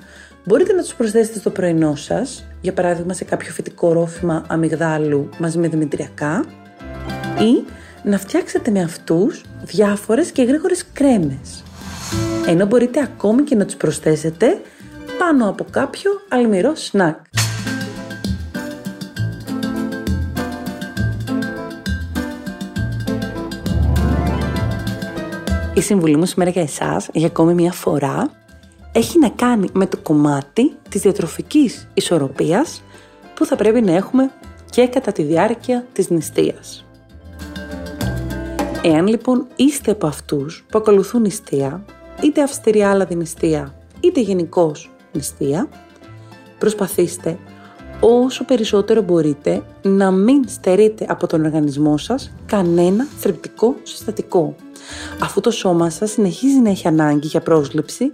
μπορείτε 0.45 0.73
να 0.73 0.81
τους 0.81 0.93
προσθέσετε 0.93 1.39
στο 1.39 1.49
πρωινό 1.49 1.95
σας, 1.95 2.45
για 2.61 2.73
παράδειγμα 2.73 3.13
σε 3.13 3.23
κάποιο 3.23 3.51
φυτικό 3.51 3.93
ρόφημα 3.93 4.45
αμυγδάλου 4.47 5.29
μαζί 5.39 5.57
με 5.57 5.67
δημητριακά 5.67 6.45
ή 7.39 7.65
να 8.03 8.17
φτιάξετε 8.17 8.71
με 8.71 8.81
αυτούς 8.81 9.41
διάφορες 9.63 10.31
και 10.31 10.43
γρήγορες 10.43 10.85
κρέμες. 10.93 11.63
Ενώ 12.47 12.65
μπορείτε 12.65 13.01
ακόμη 13.01 13.41
και 13.41 13.55
να 13.55 13.65
τους 13.65 13.75
προσθέσετε 13.75 14.61
πάνω 15.17 15.49
από 15.49 15.65
κάποιο 15.71 16.11
αλμυρό 16.29 16.75
σνακ. 16.75 17.17
Η 25.73 25.81
συμβουλή 25.81 26.15
μου 26.15 26.25
σήμερα 26.25 26.49
για 26.49 26.61
εσάς, 26.61 27.09
για 27.13 27.27
ακόμη 27.27 27.53
μια 27.53 27.71
φορά, 27.71 28.31
έχει 28.91 29.19
να 29.19 29.29
κάνει 29.29 29.69
με 29.73 29.85
το 29.85 29.97
κομμάτι 29.97 30.75
της 30.89 31.01
διατροφικής 31.01 31.87
ισορροπίας 31.93 32.83
που 33.33 33.45
θα 33.45 33.55
πρέπει 33.55 33.81
να 33.81 33.95
έχουμε 33.95 34.31
και 34.69 34.87
κατά 34.87 35.11
τη 35.11 35.23
διάρκεια 35.23 35.85
της 35.93 36.09
νηστείας. 36.09 36.85
Εάν 38.83 39.07
λοιπόν 39.07 39.47
είστε 39.55 39.91
από 39.91 40.07
αυτούς 40.07 40.65
που 40.69 40.77
ακολουθούν 40.77 41.21
νηστεία, 41.21 41.85
είτε 42.23 42.41
αυστηρή 42.41 42.83
άλλα 42.83 43.07
νηστεία, 43.15 43.75
είτε 43.99 44.19
γενικώς 44.19 44.91
νηστεία, 45.11 45.69
προσπαθήστε 46.57 47.37
όσο 47.99 48.45
περισσότερο 48.45 49.01
μπορείτε 49.01 49.63
να 49.81 50.11
μην 50.11 50.47
στερείτε 50.47 51.05
από 51.09 51.27
τον 51.27 51.45
οργανισμό 51.45 51.97
σας 51.97 52.31
κανένα 52.45 53.07
θρεπτικό 53.17 53.75
συστατικό 53.83 54.55
αφού 55.21 55.41
το 55.41 55.51
σώμα 55.51 55.89
σας 55.89 56.11
συνεχίζει 56.11 56.59
να 56.59 56.69
έχει 56.69 56.87
ανάγκη 56.87 57.27
για 57.27 57.41
πρόσληψη 57.41 58.09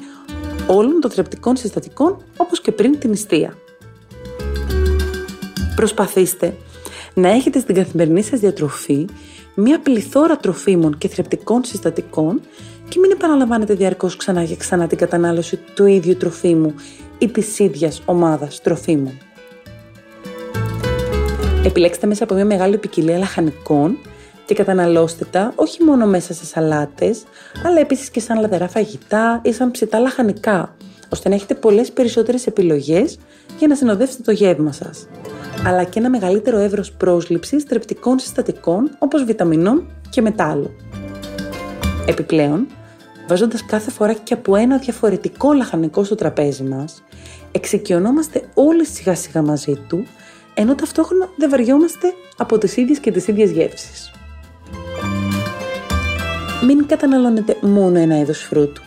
όλων 0.68 1.00
των 1.02 1.12
θρεπτικών 1.12 1.56
συστατικών 1.56 2.18
όπως 2.38 2.62
και 2.62 2.72
πριν 2.72 3.00
την 3.00 3.10
νηστεία. 3.10 3.58
Προσπαθήστε 5.76 6.58
να 7.14 7.30
έχετε 7.30 7.60
στην 7.60 7.76
καθημερινή 7.76 8.24
σας 8.24 8.40
διατροφή 8.40 9.06
μία 9.60 9.80
πληθώρα 9.80 10.38
τροφίμων 10.38 10.98
και 10.98 11.08
θρεπτικών 11.08 11.64
συστατικών 11.64 12.42
και 12.90 13.00
μην 13.00 13.12
επαναλαμβάνετε 13.12 13.74
διαρκώς 13.74 14.16
ξανά 14.16 14.44
και 14.44 14.56
ξανά 14.56 14.88
την 14.88 14.98
κατανάλωση 14.98 15.60
του 15.74 15.86
ίδιου 15.86 16.18
τροφίμου 16.18 16.74
ή 17.18 17.28
της 17.28 17.60
ίδιας 17.60 18.02
ομάδας 18.06 18.62
τροφίμων. 18.62 19.18
Επιλέξτε 21.66 22.08
μέσα 22.08 22.24
από 22.24 22.34
μια 22.34 22.46
μεγάλη 22.46 22.78
ποικιλία 22.78 23.18
λαχανικών 23.18 23.98
και 24.46 24.54
καταναλώστε 24.54 25.26
τα 25.32 25.54
όχι 25.56 25.84
μόνο 25.84 26.06
μέσα 26.06 26.34
σε 26.34 26.46
σαλάτες, 26.46 27.24
αλλά 27.66 27.80
επίσης 27.80 28.10
και 28.10 28.20
σαν 28.20 28.40
λαδερά 28.40 28.68
φαγητά 28.68 29.42
ή 29.44 29.54
σαν 29.54 29.72
ψητά 29.72 30.00
λαχανικά, 30.00 30.76
ώστε 31.10 31.30
να 31.30 31.36
έχετε 31.36 31.56
πολλές 31.56 31.92
περισσότερες 31.92 32.48
επιλογές 32.48 33.18
για 33.58 33.68
να 33.68 33.76
συνοδεύσετε 33.76 34.24
το 34.24 34.32
γεύμα 34.32 34.72
σας, 34.72 35.08
αλλά 35.66 35.84
και 35.84 36.00
ένα 36.00 36.10
μεγαλύτερο 36.10 36.58
εύρος 36.58 36.92
πρόσληψης 36.92 37.66
τρεπτικών 37.66 38.20
συστατικών 38.20 38.90
όπως 39.00 39.24
βιταμινών 39.24 39.88
και 40.10 40.22
μετάλλου. 40.22 40.72
Επιπλέον, 42.06 42.68
βάζοντας 43.28 43.66
κάθε 43.66 43.92
φορά 43.92 44.14
και 44.14 44.34
από 44.34 44.56
ένα 44.56 44.78
διαφορετικό 44.78 45.54
λαχανικό 45.54 46.04
στο 46.04 46.16
τραπέζι 46.16 46.64
μας, 46.64 47.04
εξοικειωνόμαστε 47.52 48.42
όλοι 48.54 48.86
σιγά 48.86 49.16
σιγά 49.16 49.42
μαζί 49.42 49.76
του, 49.88 50.06
ενώ 50.54 50.76
ταυτόχρονα 50.76 51.30
δεν 51.38 51.50
βαριόμαστε 51.50 52.14
από 52.38 52.58
τις 52.58 52.78
ίδιες 52.78 53.00
και 53.00 53.12
τις 53.12 53.28
ίδιες 53.28 53.52
γεύσεις. 53.52 54.12
Μην 56.66 56.88
καταναλώνετε 56.88 57.58
μόνο 57.62 58.00
ένα 58.00 58.20
είδος 58.20 58.40
φρούτου. 58.40 58.82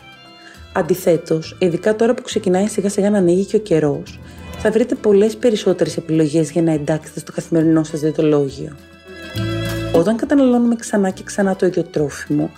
Αντιθέτως, 0.72 1.56
ειδικά 1.60 1.96
τώρα 1.96 2.14
που 2.14 2.22
ξεκινάει 2.22 2.66
σιγά 2.66 2.88
σιγά 2.88 3.10
να 3.10 3.18
ανοίγει 3.18 3.44
και 3.44 3.56
ο 3.56 3.58
καιρός, 3.58 4.20
θα 4.62 4.70
βρείτε 4.70 4.94
πολλές 4.94 5.36
περισσότερες 5.36 5.96
επιλογές 5.96 6.50
για 6.50 6.62
να 6.62 6.72
εντάξετε 6.72 7.20
στο 7.20 7.32
καθημερινό 7.32 7.84
σας 7.84 8.00
διαιτολόγιο. 8.00 8.76
Όταν 9.94 10.16
καταναλώνουμε 10.16 10.76
ξανά 10.76 11.10
και 11.10 11.22
ξανά 11.24 11.56
το 11.56 11.66
ίδιο 11.66 11.82
τρόφιμο, 11.82 12.50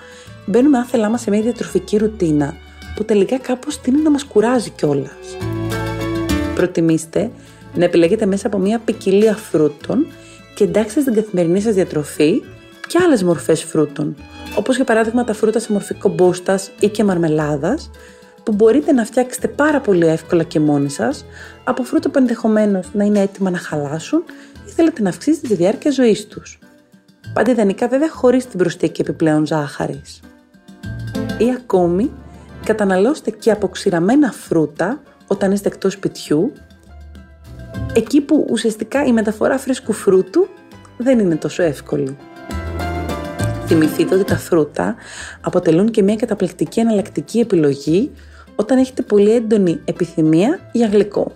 μπαίνουμε 0.47 0.79
άθελά 0.79 1.09
μας 1.09 1.21
σε 1.21 1.31
μια 1.31 1.41
διατροφική 1.41 1.97
ρουτίνα 1.97 2.55
που 2.95 3.05
τελικά 3.05 3.39
κάπως 3.39 3.81
τίνει 3.81 4.03
να 4.03 4.11
μας 4.11 4.25
κουράζει 4.25 4.71
κιόλας. 4.71 5.37
Προτιμήστε 6.55 7.31
να 7.75 7.85
επιλέγετε 7.85 8.27
μέσα 8.27 8.47
από 8.47 8.59
μια 8.59 8.79
ποικιλία 8.79 9.35
φρούτων 9.35 10.07
και 10.55 10.65
εντάξτε 10.65 11.01
στην 11.01 11.15
καθημερινή 11.15 11.61
σας 11.61 11.75
διατροφή 11.75 12.43
και 12.87 12.99
άλλες 13.05 13.23
μορφές 13.23 13.63
φρούτων, 13.63 14.17
όπως 14.57 14.77
για 14.77 14.85
παράδειγμα 14.85 15.25
τα 15.25 15.35
φρούτα 15.35 15.59
σε 15.59 15.73
μορφή 15.73 15.95
κομπούστας 15.95 16.71
ή 16.81 16.89
και 16.89 17.05
μαρμελάδας, 17.05 17.91
που 18.43 18.53
μπορείτε 18.53 18.93
να 18.93 19.05
φτιάξετε 19.05 19.49
πάρα 19.49 19.81
πολύ 19.81 20.07
εύκολα 20.07 20.43
και 20.43 20.61
μόνοι 20.61 20.91
σας 20.91 21.25
από 21.65 21.83
φρούτα 21.83 22.11
που 22.11 22.19
ενδεχομένως 22.19 22.89
να 22.93 23.05
είναι 23.05 23.21
έτοιμα 23.21 23.51
να 23.51 23.59
χαλάσουν 23.59 24.25
ή 24.67 24.71
θέλετε 24.71 25.03
να 25.03 25.09
αυξήσετε 25.09 25.49
τη 25.49 25.55
διάρκεια 25.55 25.91
ζωής 25.91 26.27
τους. 26.27 26.59
Πάντα 27.35 27.51
ιδανικά 27.51 27.89
βέβαια 27.89 28.11
χωρίς 28.11 28.47
την 28.47 28.59
προσθήκη 28.59 29.01
επιπλέον 29.01 29.47
ζάχαρης. 29.47 30.21
Ή 31.39 31.51
ακόμη 31.57 32.11
καταναλώστε 32.65 33.31
και 33.31 33.51
αποξηραμένα 33.51 34.33
φρούτα 34.33 35.03
όταν 35.27 35.53
είστε 35.53 35.69
εκτός 35.69 35.93
σπιτιού, 35.93 36.53
εκεί 37.95 38.21
που 38.21 38.47
ουσιαστικά 38.51 39.05
η 39.05 39.13
μεταφορά 39.13 39.59
φρέσκου 39.59 39.93
φρούτου 39.93 40.49
δεν 40.97 41.19
είναι 41.19 41.37
τόσο 41.37 41.63
εύκολη. 41.63 42.17
Θυμηθείτε 43.67 44.15
ότι 44.15 44.25
τα 44.25 44.37
φρούτα 44.37 44.95
αποτελούν 45.41 45.91
και 45.91 46.03
μια 46.03 46.17
καταπληκτική 46.17 46.81
εναλλακτική 46.81 47.39
επιλογή 47.39 48.11
όταν 48.57 48.79
έχετε 48.79 49.03
πολύ 49.03 49.31
έντονη 49.35 49.81
επιθυμία 49.85 50.59
για 50.73 50.87
γλυκό. 50.87 51.33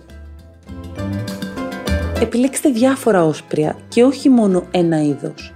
Επιλέξτε 2.21 2.69
διάφορα 2.69 3.23
όσπρια 3.25 3.75
και 3.89 4.03
όχι 4.03 4.29
μόνο 4.29 4.63
ένα 4.71 5.01
είδος 5.01 5.53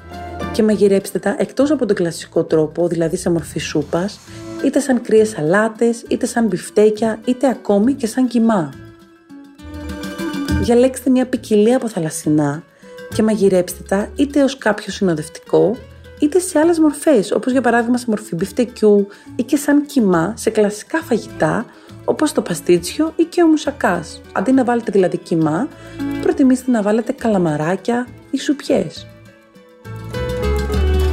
και 0.51 0.63
μαγειρέψτε 0.63 1.19
τα 1.19 1.35
εκτός 1.39 1.71
από 1.71 1.85
τον 1.85 1.95
κλασικό 1.95 2.43
τρόπο, 2.43 2.87
δηλαδή 2.87 3.17
σε 3.17 3.29
μορφή 3.29 3.59
σούπας, 3.59 4.19
είτε 4.65 4.79
σαν 4.79 5.01
κρύες 5.01 5.29
σαλάτες, 5.29 6.03
είτε 6.07 6.25
σαν 6.25 6.45
μπιφτέκια, 6.45 7.19
είτε 7.25 7.47
ακόμη 7.47 7.93
και 7.93 8.07
σαν 8.07 8.27
κιμά. 8.27 8.73
Διαλέξτε 10.61 11.09
μια 11.09 11.25
ποικιλία 11.25 11.75
από 11.75 11.87
θαλασσινά 11.87 12.63
και 13.13 13.23
μαγειρέψτε 13.23 13.83
τα 13.87 14.09
είτε 14.15 14.43
ως 14.43 14.57
κάποιο 14.57 14.91
συνοδευτικό, 14.91 15.77
είτε 16.21 16.39
σε 16.39 16.59
άλλες 16.59 16.79
μορφές, 16.79 17.31
όπως 17.31 17.51
για 17.51 17.61
παράδειγμα 17.61 17.97
σε 17.97 18.05
μορφή 18.07 18.35
μπιφτεκιού 18.35 19.07
ή 19.35 19.43
και 19.43 19.57
σαν 19.57 19.85
κιμά 19.85 20.33
σε 20.37 20.49
κλασικά 20.49 20.97
φαγητά, 20.97 21.65
όπως 22.05 22.31
το 22.31 22.41
παστίτσιο 22.41 23.13
ή 23.15 23.23
και 23.23 23.43
ο 23.43 23.47
μουσακάς. 23.47 24.21
Αντί 24.33 24.51
να 24.51 24.63
βάλετε 24.63 24.91
δηλαδή 24.91 25.17
κιμά, 25.17 25.67
προτιμήστε 26.21 26.71
να 26.71 26.81
βάλετε 26.81 27.11
καλαμαράκια 27.11 28.07
ή 28.31 28.37
σουπιές. 28.39 29.07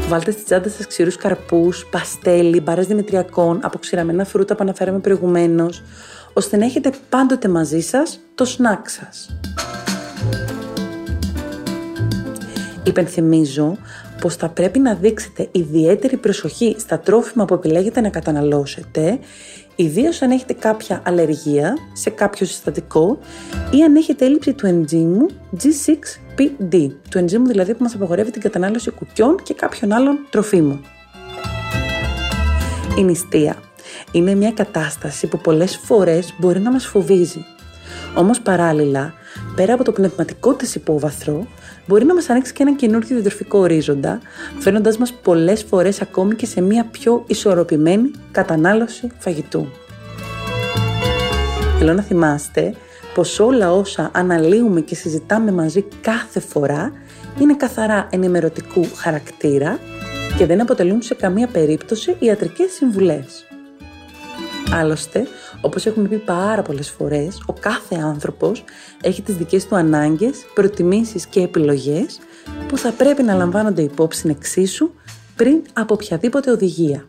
Βάλτε 0.08 0.30
στη 0.30 0.42
τσάντα 0.44 0.68
σας 0.68 0.86
ξηρούς 0.86 1.16
καρπούς, 1.16 1.86
παστέλι, 1.86 2.60
μπάρες 2.60 2.86
δημητριακών, 2.86 3.60
αποξηραμένα 3.62 4.24
φρούτα 4.24 4.54
που 4.54 4.62
αναφέραμε 4.62 4.98
προηγουμένως, 4.98 5.82
ώστε 6.32 6.56
να 6.56 6.64
έχετε 6.64 6.92
πάντοτε 7.08 7.48
μαζί 7.48 7.80
σας 7.80 8.20
το 8.34 8.44
σνακ 8.44 8.88
σας. 8.88 9.38
Υπενθυμίζω 12.82 13.76
πως 14.20 14.36
θα 14.36 14.48
πρέπει 14.48 14.78
να 14.78 14.94
δείξετε 14.94 15.48
ιδιαίτερη 15.52 16.16
προσοχή 16.16 16.76
στα 16.78 16.98
τρόφιμα 16.98 17.44
που 17.44 17.54
επιλέγετε 17.54 18.00
να 18.00 18.08
καταναλώσετε, 18.08 19.18
ιδίως 19.76 20.22
αν 20.22 20.30
έχετε 20.30 20.52
κάποια 20.52 21.02
αλλεργία 21.04 21.76
σε 21.92 22.10
κάποιο 22.10 22.46
συστατικό 22.46 23.18
ή 23.70 23.82
αν 23.82 23.96
έχετε 23.96 24.24
έλλειψη 24.24 24.52
του 24.52 24.66
ενζήμου 24.66 25.26
G6PD, 25.62 26.88
του 27.10 27.18
ενζήμου 27.18 27.46
δηλαδή 27.46 27.74
που 27.74 27.82
μας 27.82 27.94
απαγορεύει 27.94 28.30
την 28.30 28.40
κατανάλωση 28.40 28.90
κουκιών 28.90 29.36
και 29.42 29.54
κάποιων 29.54 29.92
άλλων 29.92 30.18
τροφίμων. 30.30 30.84
Η 32.98 33.02
νηστεία 33.02 33.56
είναι 34.12 34.34
μια 34.34 34.52
κατάσταση 34.52 35.26
που 35.26 35.38
πολλές 35.38 35.76
φορές 35.76 36.34
μπορεί 36.38 36.60
να 36.60 36.70
μας 36.70 36.86
φοβίζει. 36.86 37.44
Όμως 38.14 38.40
παράλληλα, 38.40 39.12
πέρα 39.54 39.74
από 39.74 39.84
το 39.84 39.92
πνευματικό 39.92 40.54
της 40.54 40.74
υπόβαθρο, 40.74 41.46
μπορεί 41.88 42.04
να 42.04 42.14
μας 42.14 42.30
ανοίξει 42.30 42.52
και 42.52 42.62
ένα 42.62 42.74
καινούργιο 42.74 43.16
διατροφικό 43.16 43.58
ορίζοντα, 43.58 44.20
φέρνοντας 44.58 44.98
μας 44.98 45.12
πολλές 45.12 45.62
φορές 45.62 46.00
ακόμη 46.00 46.34
και 46.34 46.46
σε 46.46 46.60
μια 46.60 46.84
πιο 46.84 47.24
ισορροπημένη 47.26 48.10
κατανάλωση 48.30 49.08
φαγητού. 49.18 49.66
Θέλω 51.78 51.92
να 51.92 52.02
θυμάστε 52.02 52.74
πως 53.14 53.40
όλα 53.40 53.72
όσα 53.72 54.10
αναλύουμε 54.12 54.80
και 54.80 54.94
συζητάμε 54.94 55.52
μαζί 55.52 55.84
κάθε 56.00 56.40
φορά 56.40 56.92
είναι 57.40 57.56
καθαρά 57.56 58.06
ενημερωτικού 58.10 58.86
χαρακτήρα 58.96 59.78
και 60.36 60.46
δεν 60.46 60.60
αποτελούν 60.60 61.02
σε 61.02 61.14
καμία 61.14 61.46
περίπτωση 61.46 62.16
ιατρικές 62.18 62.72
συμβουλές. 62.72 63.46
Άλλωστε, 64.72 65.26
όπως 65.60 65.86
έχουμε 65.86 66.08
πει 66.08 66.16
πάρα 66.16 66.62
πολλές 66.62 66.90
φορές, 66.90 67.42
ο 67.46 67.52
κάθε 67.52 67.94
άνθρωπος 67.94 68.64
έχει 69.02 69.22
τις 69.22 69.36
δικές 69.36 69.66
του 69.66 69.76
ανάγκες, 69.76 70.36
προτιμήσεις 70.54 71.26
και 71.26 71.40
επιλογές 71.40 72.18
που 72.68 72.76
θα 72.76 72.92
πρέπει 72.92 73.22
να 73.22 73.34
λαμβάνονται 73.34 73.82
υπόψη 73.82 74.28
εξίσου 74.28 74.90
πριν 75.36 75.62
από 75.72 75.94
οποιαδήποτε 75.94 76.50
οδηγία. 76.50 77.04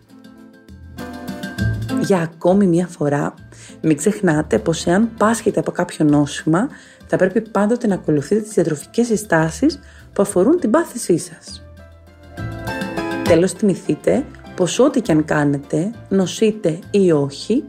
Για 2.01 2.21
ακόμη 2.21 2.67
μια 2.67 2.87
φορά, 2.87 3.33
μην 3.81 3.97
ξεχνάτε 3.97 4.59
πως 4.59 4.85
εάν 4.85 5.09
πάσχετε 5.17 5.59
από 5.59 5.71
κάποιο 5.71 6.05
νόσημα, 6.05 6.69
θα 7.07 7.17
πρέπει 7.17 7.41
πάντοτε 7.41 7.87
να 7.87 7.93
ακολουθείτε 7.93 8.41
τις 8.41 8.53
διατροφικές 8.53 9.05
συστάσεις 9.05 9.79
που 10.13 10.21
αφορούν 10.21 10.59
την 10.59 10.69
πάθησή 10.69 11.17
σας. 11.17 11.63
Τέλος, 13.23 13.51
θυμηθείτε 13.51 14.25
πως 14.55 14.79
ό,τι 14.79 15.01
και 15.01 15.11
αν 15.11 15.25
κάνετε, 15.25 15.91
νοσείτε 16.09 16.79
ή 16.91 17.11
όχι, 17.11 17.63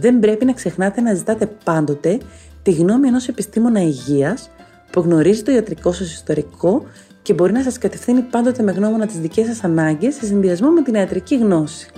δεν 0.00 0.18
πρέπει 0.18 0.44
να 0.44 0.52
ξεχνάτε 0.52 1.00
να 1.00 1.14
ζητάτε 1.14 1.46
πάντοτε 1.64 2.18
τη 2.62 2.72
γνώμη 2.72 3.08
ενός 3.08 3.28
επιστήμονα 3.28 3.80
υγείας 3.80 4.50
που 4.90 5.00
γνωρίζει 5.00 5.42
το 5.42 5.52
ιατρικό 5.52 5.92
σας 5.92 6.12
ιστορικό 6.12 6.84
και 7.22 7.34
μπορεί 7.34 7.52
να 7.52 7.62
σας 7.62 7.78
κατευθύνει 7.78 8.20
πάντοτε 8.20 8.62
με 8.62 8.72
γνώμονα 8.72 9.06
τις 9.06 9.18
δικές 9.18 9.46
σας 9.46 9.64
ανάγκες 9.64 10.14
σε 10.14 10.24
συνδυασμό 10.24 10.70
με 10.70 10.82
την 10.82 10.94
ιατρική 10.94 11.36
γνώση. 11.36 11.90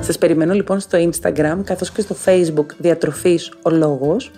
Σας 0.00 0.18
περιμένω 0.18 0.54
λοιπόν 0.54 0.80
στο 0.80 0.98
Instagram 1.10 1.58
καθώς 1.64 1.90
και 1.90 2.00
στο 2.00 2.16
Facebook 2.24 2.66
Διατροφής 2.78 3.52
ο 3.62 3.70
Λόγος, 3.70 4.30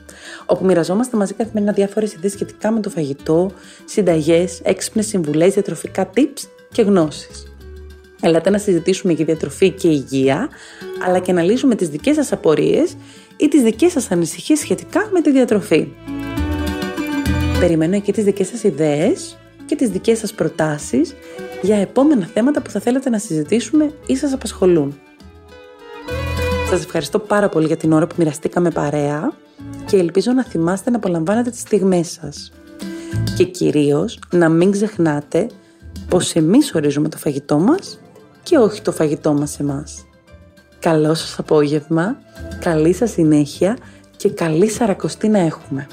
όπου 0.46 0.64
μοιραζόμαστε 0.64 1.16
μαζί 1.16 1.34
καθημερινά 1.34 1.72
διάφορες 1.72 2.12
ιδέες 2.12 2.32
σχετικά 2.32 2.70
με 2.70 2.80
το 2.80 2.90
φαγητό, 2.90 3.50
συνταγές, 3.84 4.60
έξυπνες 4.64 5.06
συμβουλές, 5.06 5.52
διατροφικά 5.52 6.10
tips 6.16 6.48
και 6.72 6.82
γνώσεις. 6.82 7.53
Ελάτε 8.26 8.50
να 8.50 8.58
συζητήσουμε 8.58 9.12
για 9.12 9.24
διατροφή 9.24 9.70
και 9.70 9.88
υγεία, 9.88 10.48
αλλά 11.06 11.18
και 11.18 11.32
να 11.32 11.42
λύσουμε 11.42 11.74
τις 11.74 11.88
δικές 11.88 12.14
σας 12.14 12.32
απορίες 12.32 12.96
ή 13.36 13.48
τις 13.48 13.62
δικές 13.62 13.92
σας 13.92 14.10
ανησυχίες 14.10 14.58
σχετικά 14.58 15.08
με 15.12 15.20
τη 15.20 15.30
διατροφή. 15.30 15.88
Περιμένω 17.60 18.00
και 18.00 18.12
τις 18.12 18.24
δικές 18.24 18.46
σας 18.46 18.62
ιδέες 18.62 19.38
και 19.66 19.76
τις 19.76 19.88
δικές 19.88 20.18
σας 20.18 20.32
προτάσεις 20.32 21.14
για 21.62 21.76
επόμενα 21.76 22.26
θέματα 22.34 22.62
που 22.62 22.70
θα 22.70 22.80
θέλετε 22.80 23.10
να 23.10 23.18
συζητήσουμε 23.18 23.92
ή 24.06 24.16
σας 24.16 24.32
απασχολούν. 24.32 25.00
Σας 26.70 26.84
ευχαριστώ 26.84 27.18
πάρα 27.18 27.48
πολύ 27.48 27.66
για 27.66 27.76
την 27.76 27.92
ώρα 27.92 28.06
που 28.06 28.14
μοιραστήκαμε 28.18 28.70
παρέα 28.70 29.32
και 29.86 29.96
ελπίζω 29.96 30.32
να 30.32 30.44
θυμάστε 30.44 30.90
να 30.90 30.96
απολαμβάνετε 30.96 31.50
τις 31.50 31.60
στιγμές 31.60 32.10
σας. 32.10 32.52
Και 33.36 33.44
κυρίως 33.44 34.18
να 34.30 34.48
μην 34.48 34.70
ξεχνάτε 34.70 35.46
πως 36.08 36.34
εμείς 36.34 36.74
ορίζουμε 36.74 37.08
το 37.08 37.16
φαγητό 37.16 37.58
μας 37.58 37.98
και 38.44 38.58
όχι 38.58 38.82
το 38.82 38.92
φαγητό 38.92 39.32
μας 39.32 39.60
εμάς. 39.60 40.04
Καλό 40.78 41.14
σας 41.14 41.38
απόγευμα, 41.38 42.16
καλή 42.60 42.92
σας 42.92 43.10
συνέχεια 43.10 43.78
και 44.16 44.30
καλή 44.30 44.70
σαρακοστή 44.70 45.28
να 45.28 45.38
έχουμε. 45.38 45.86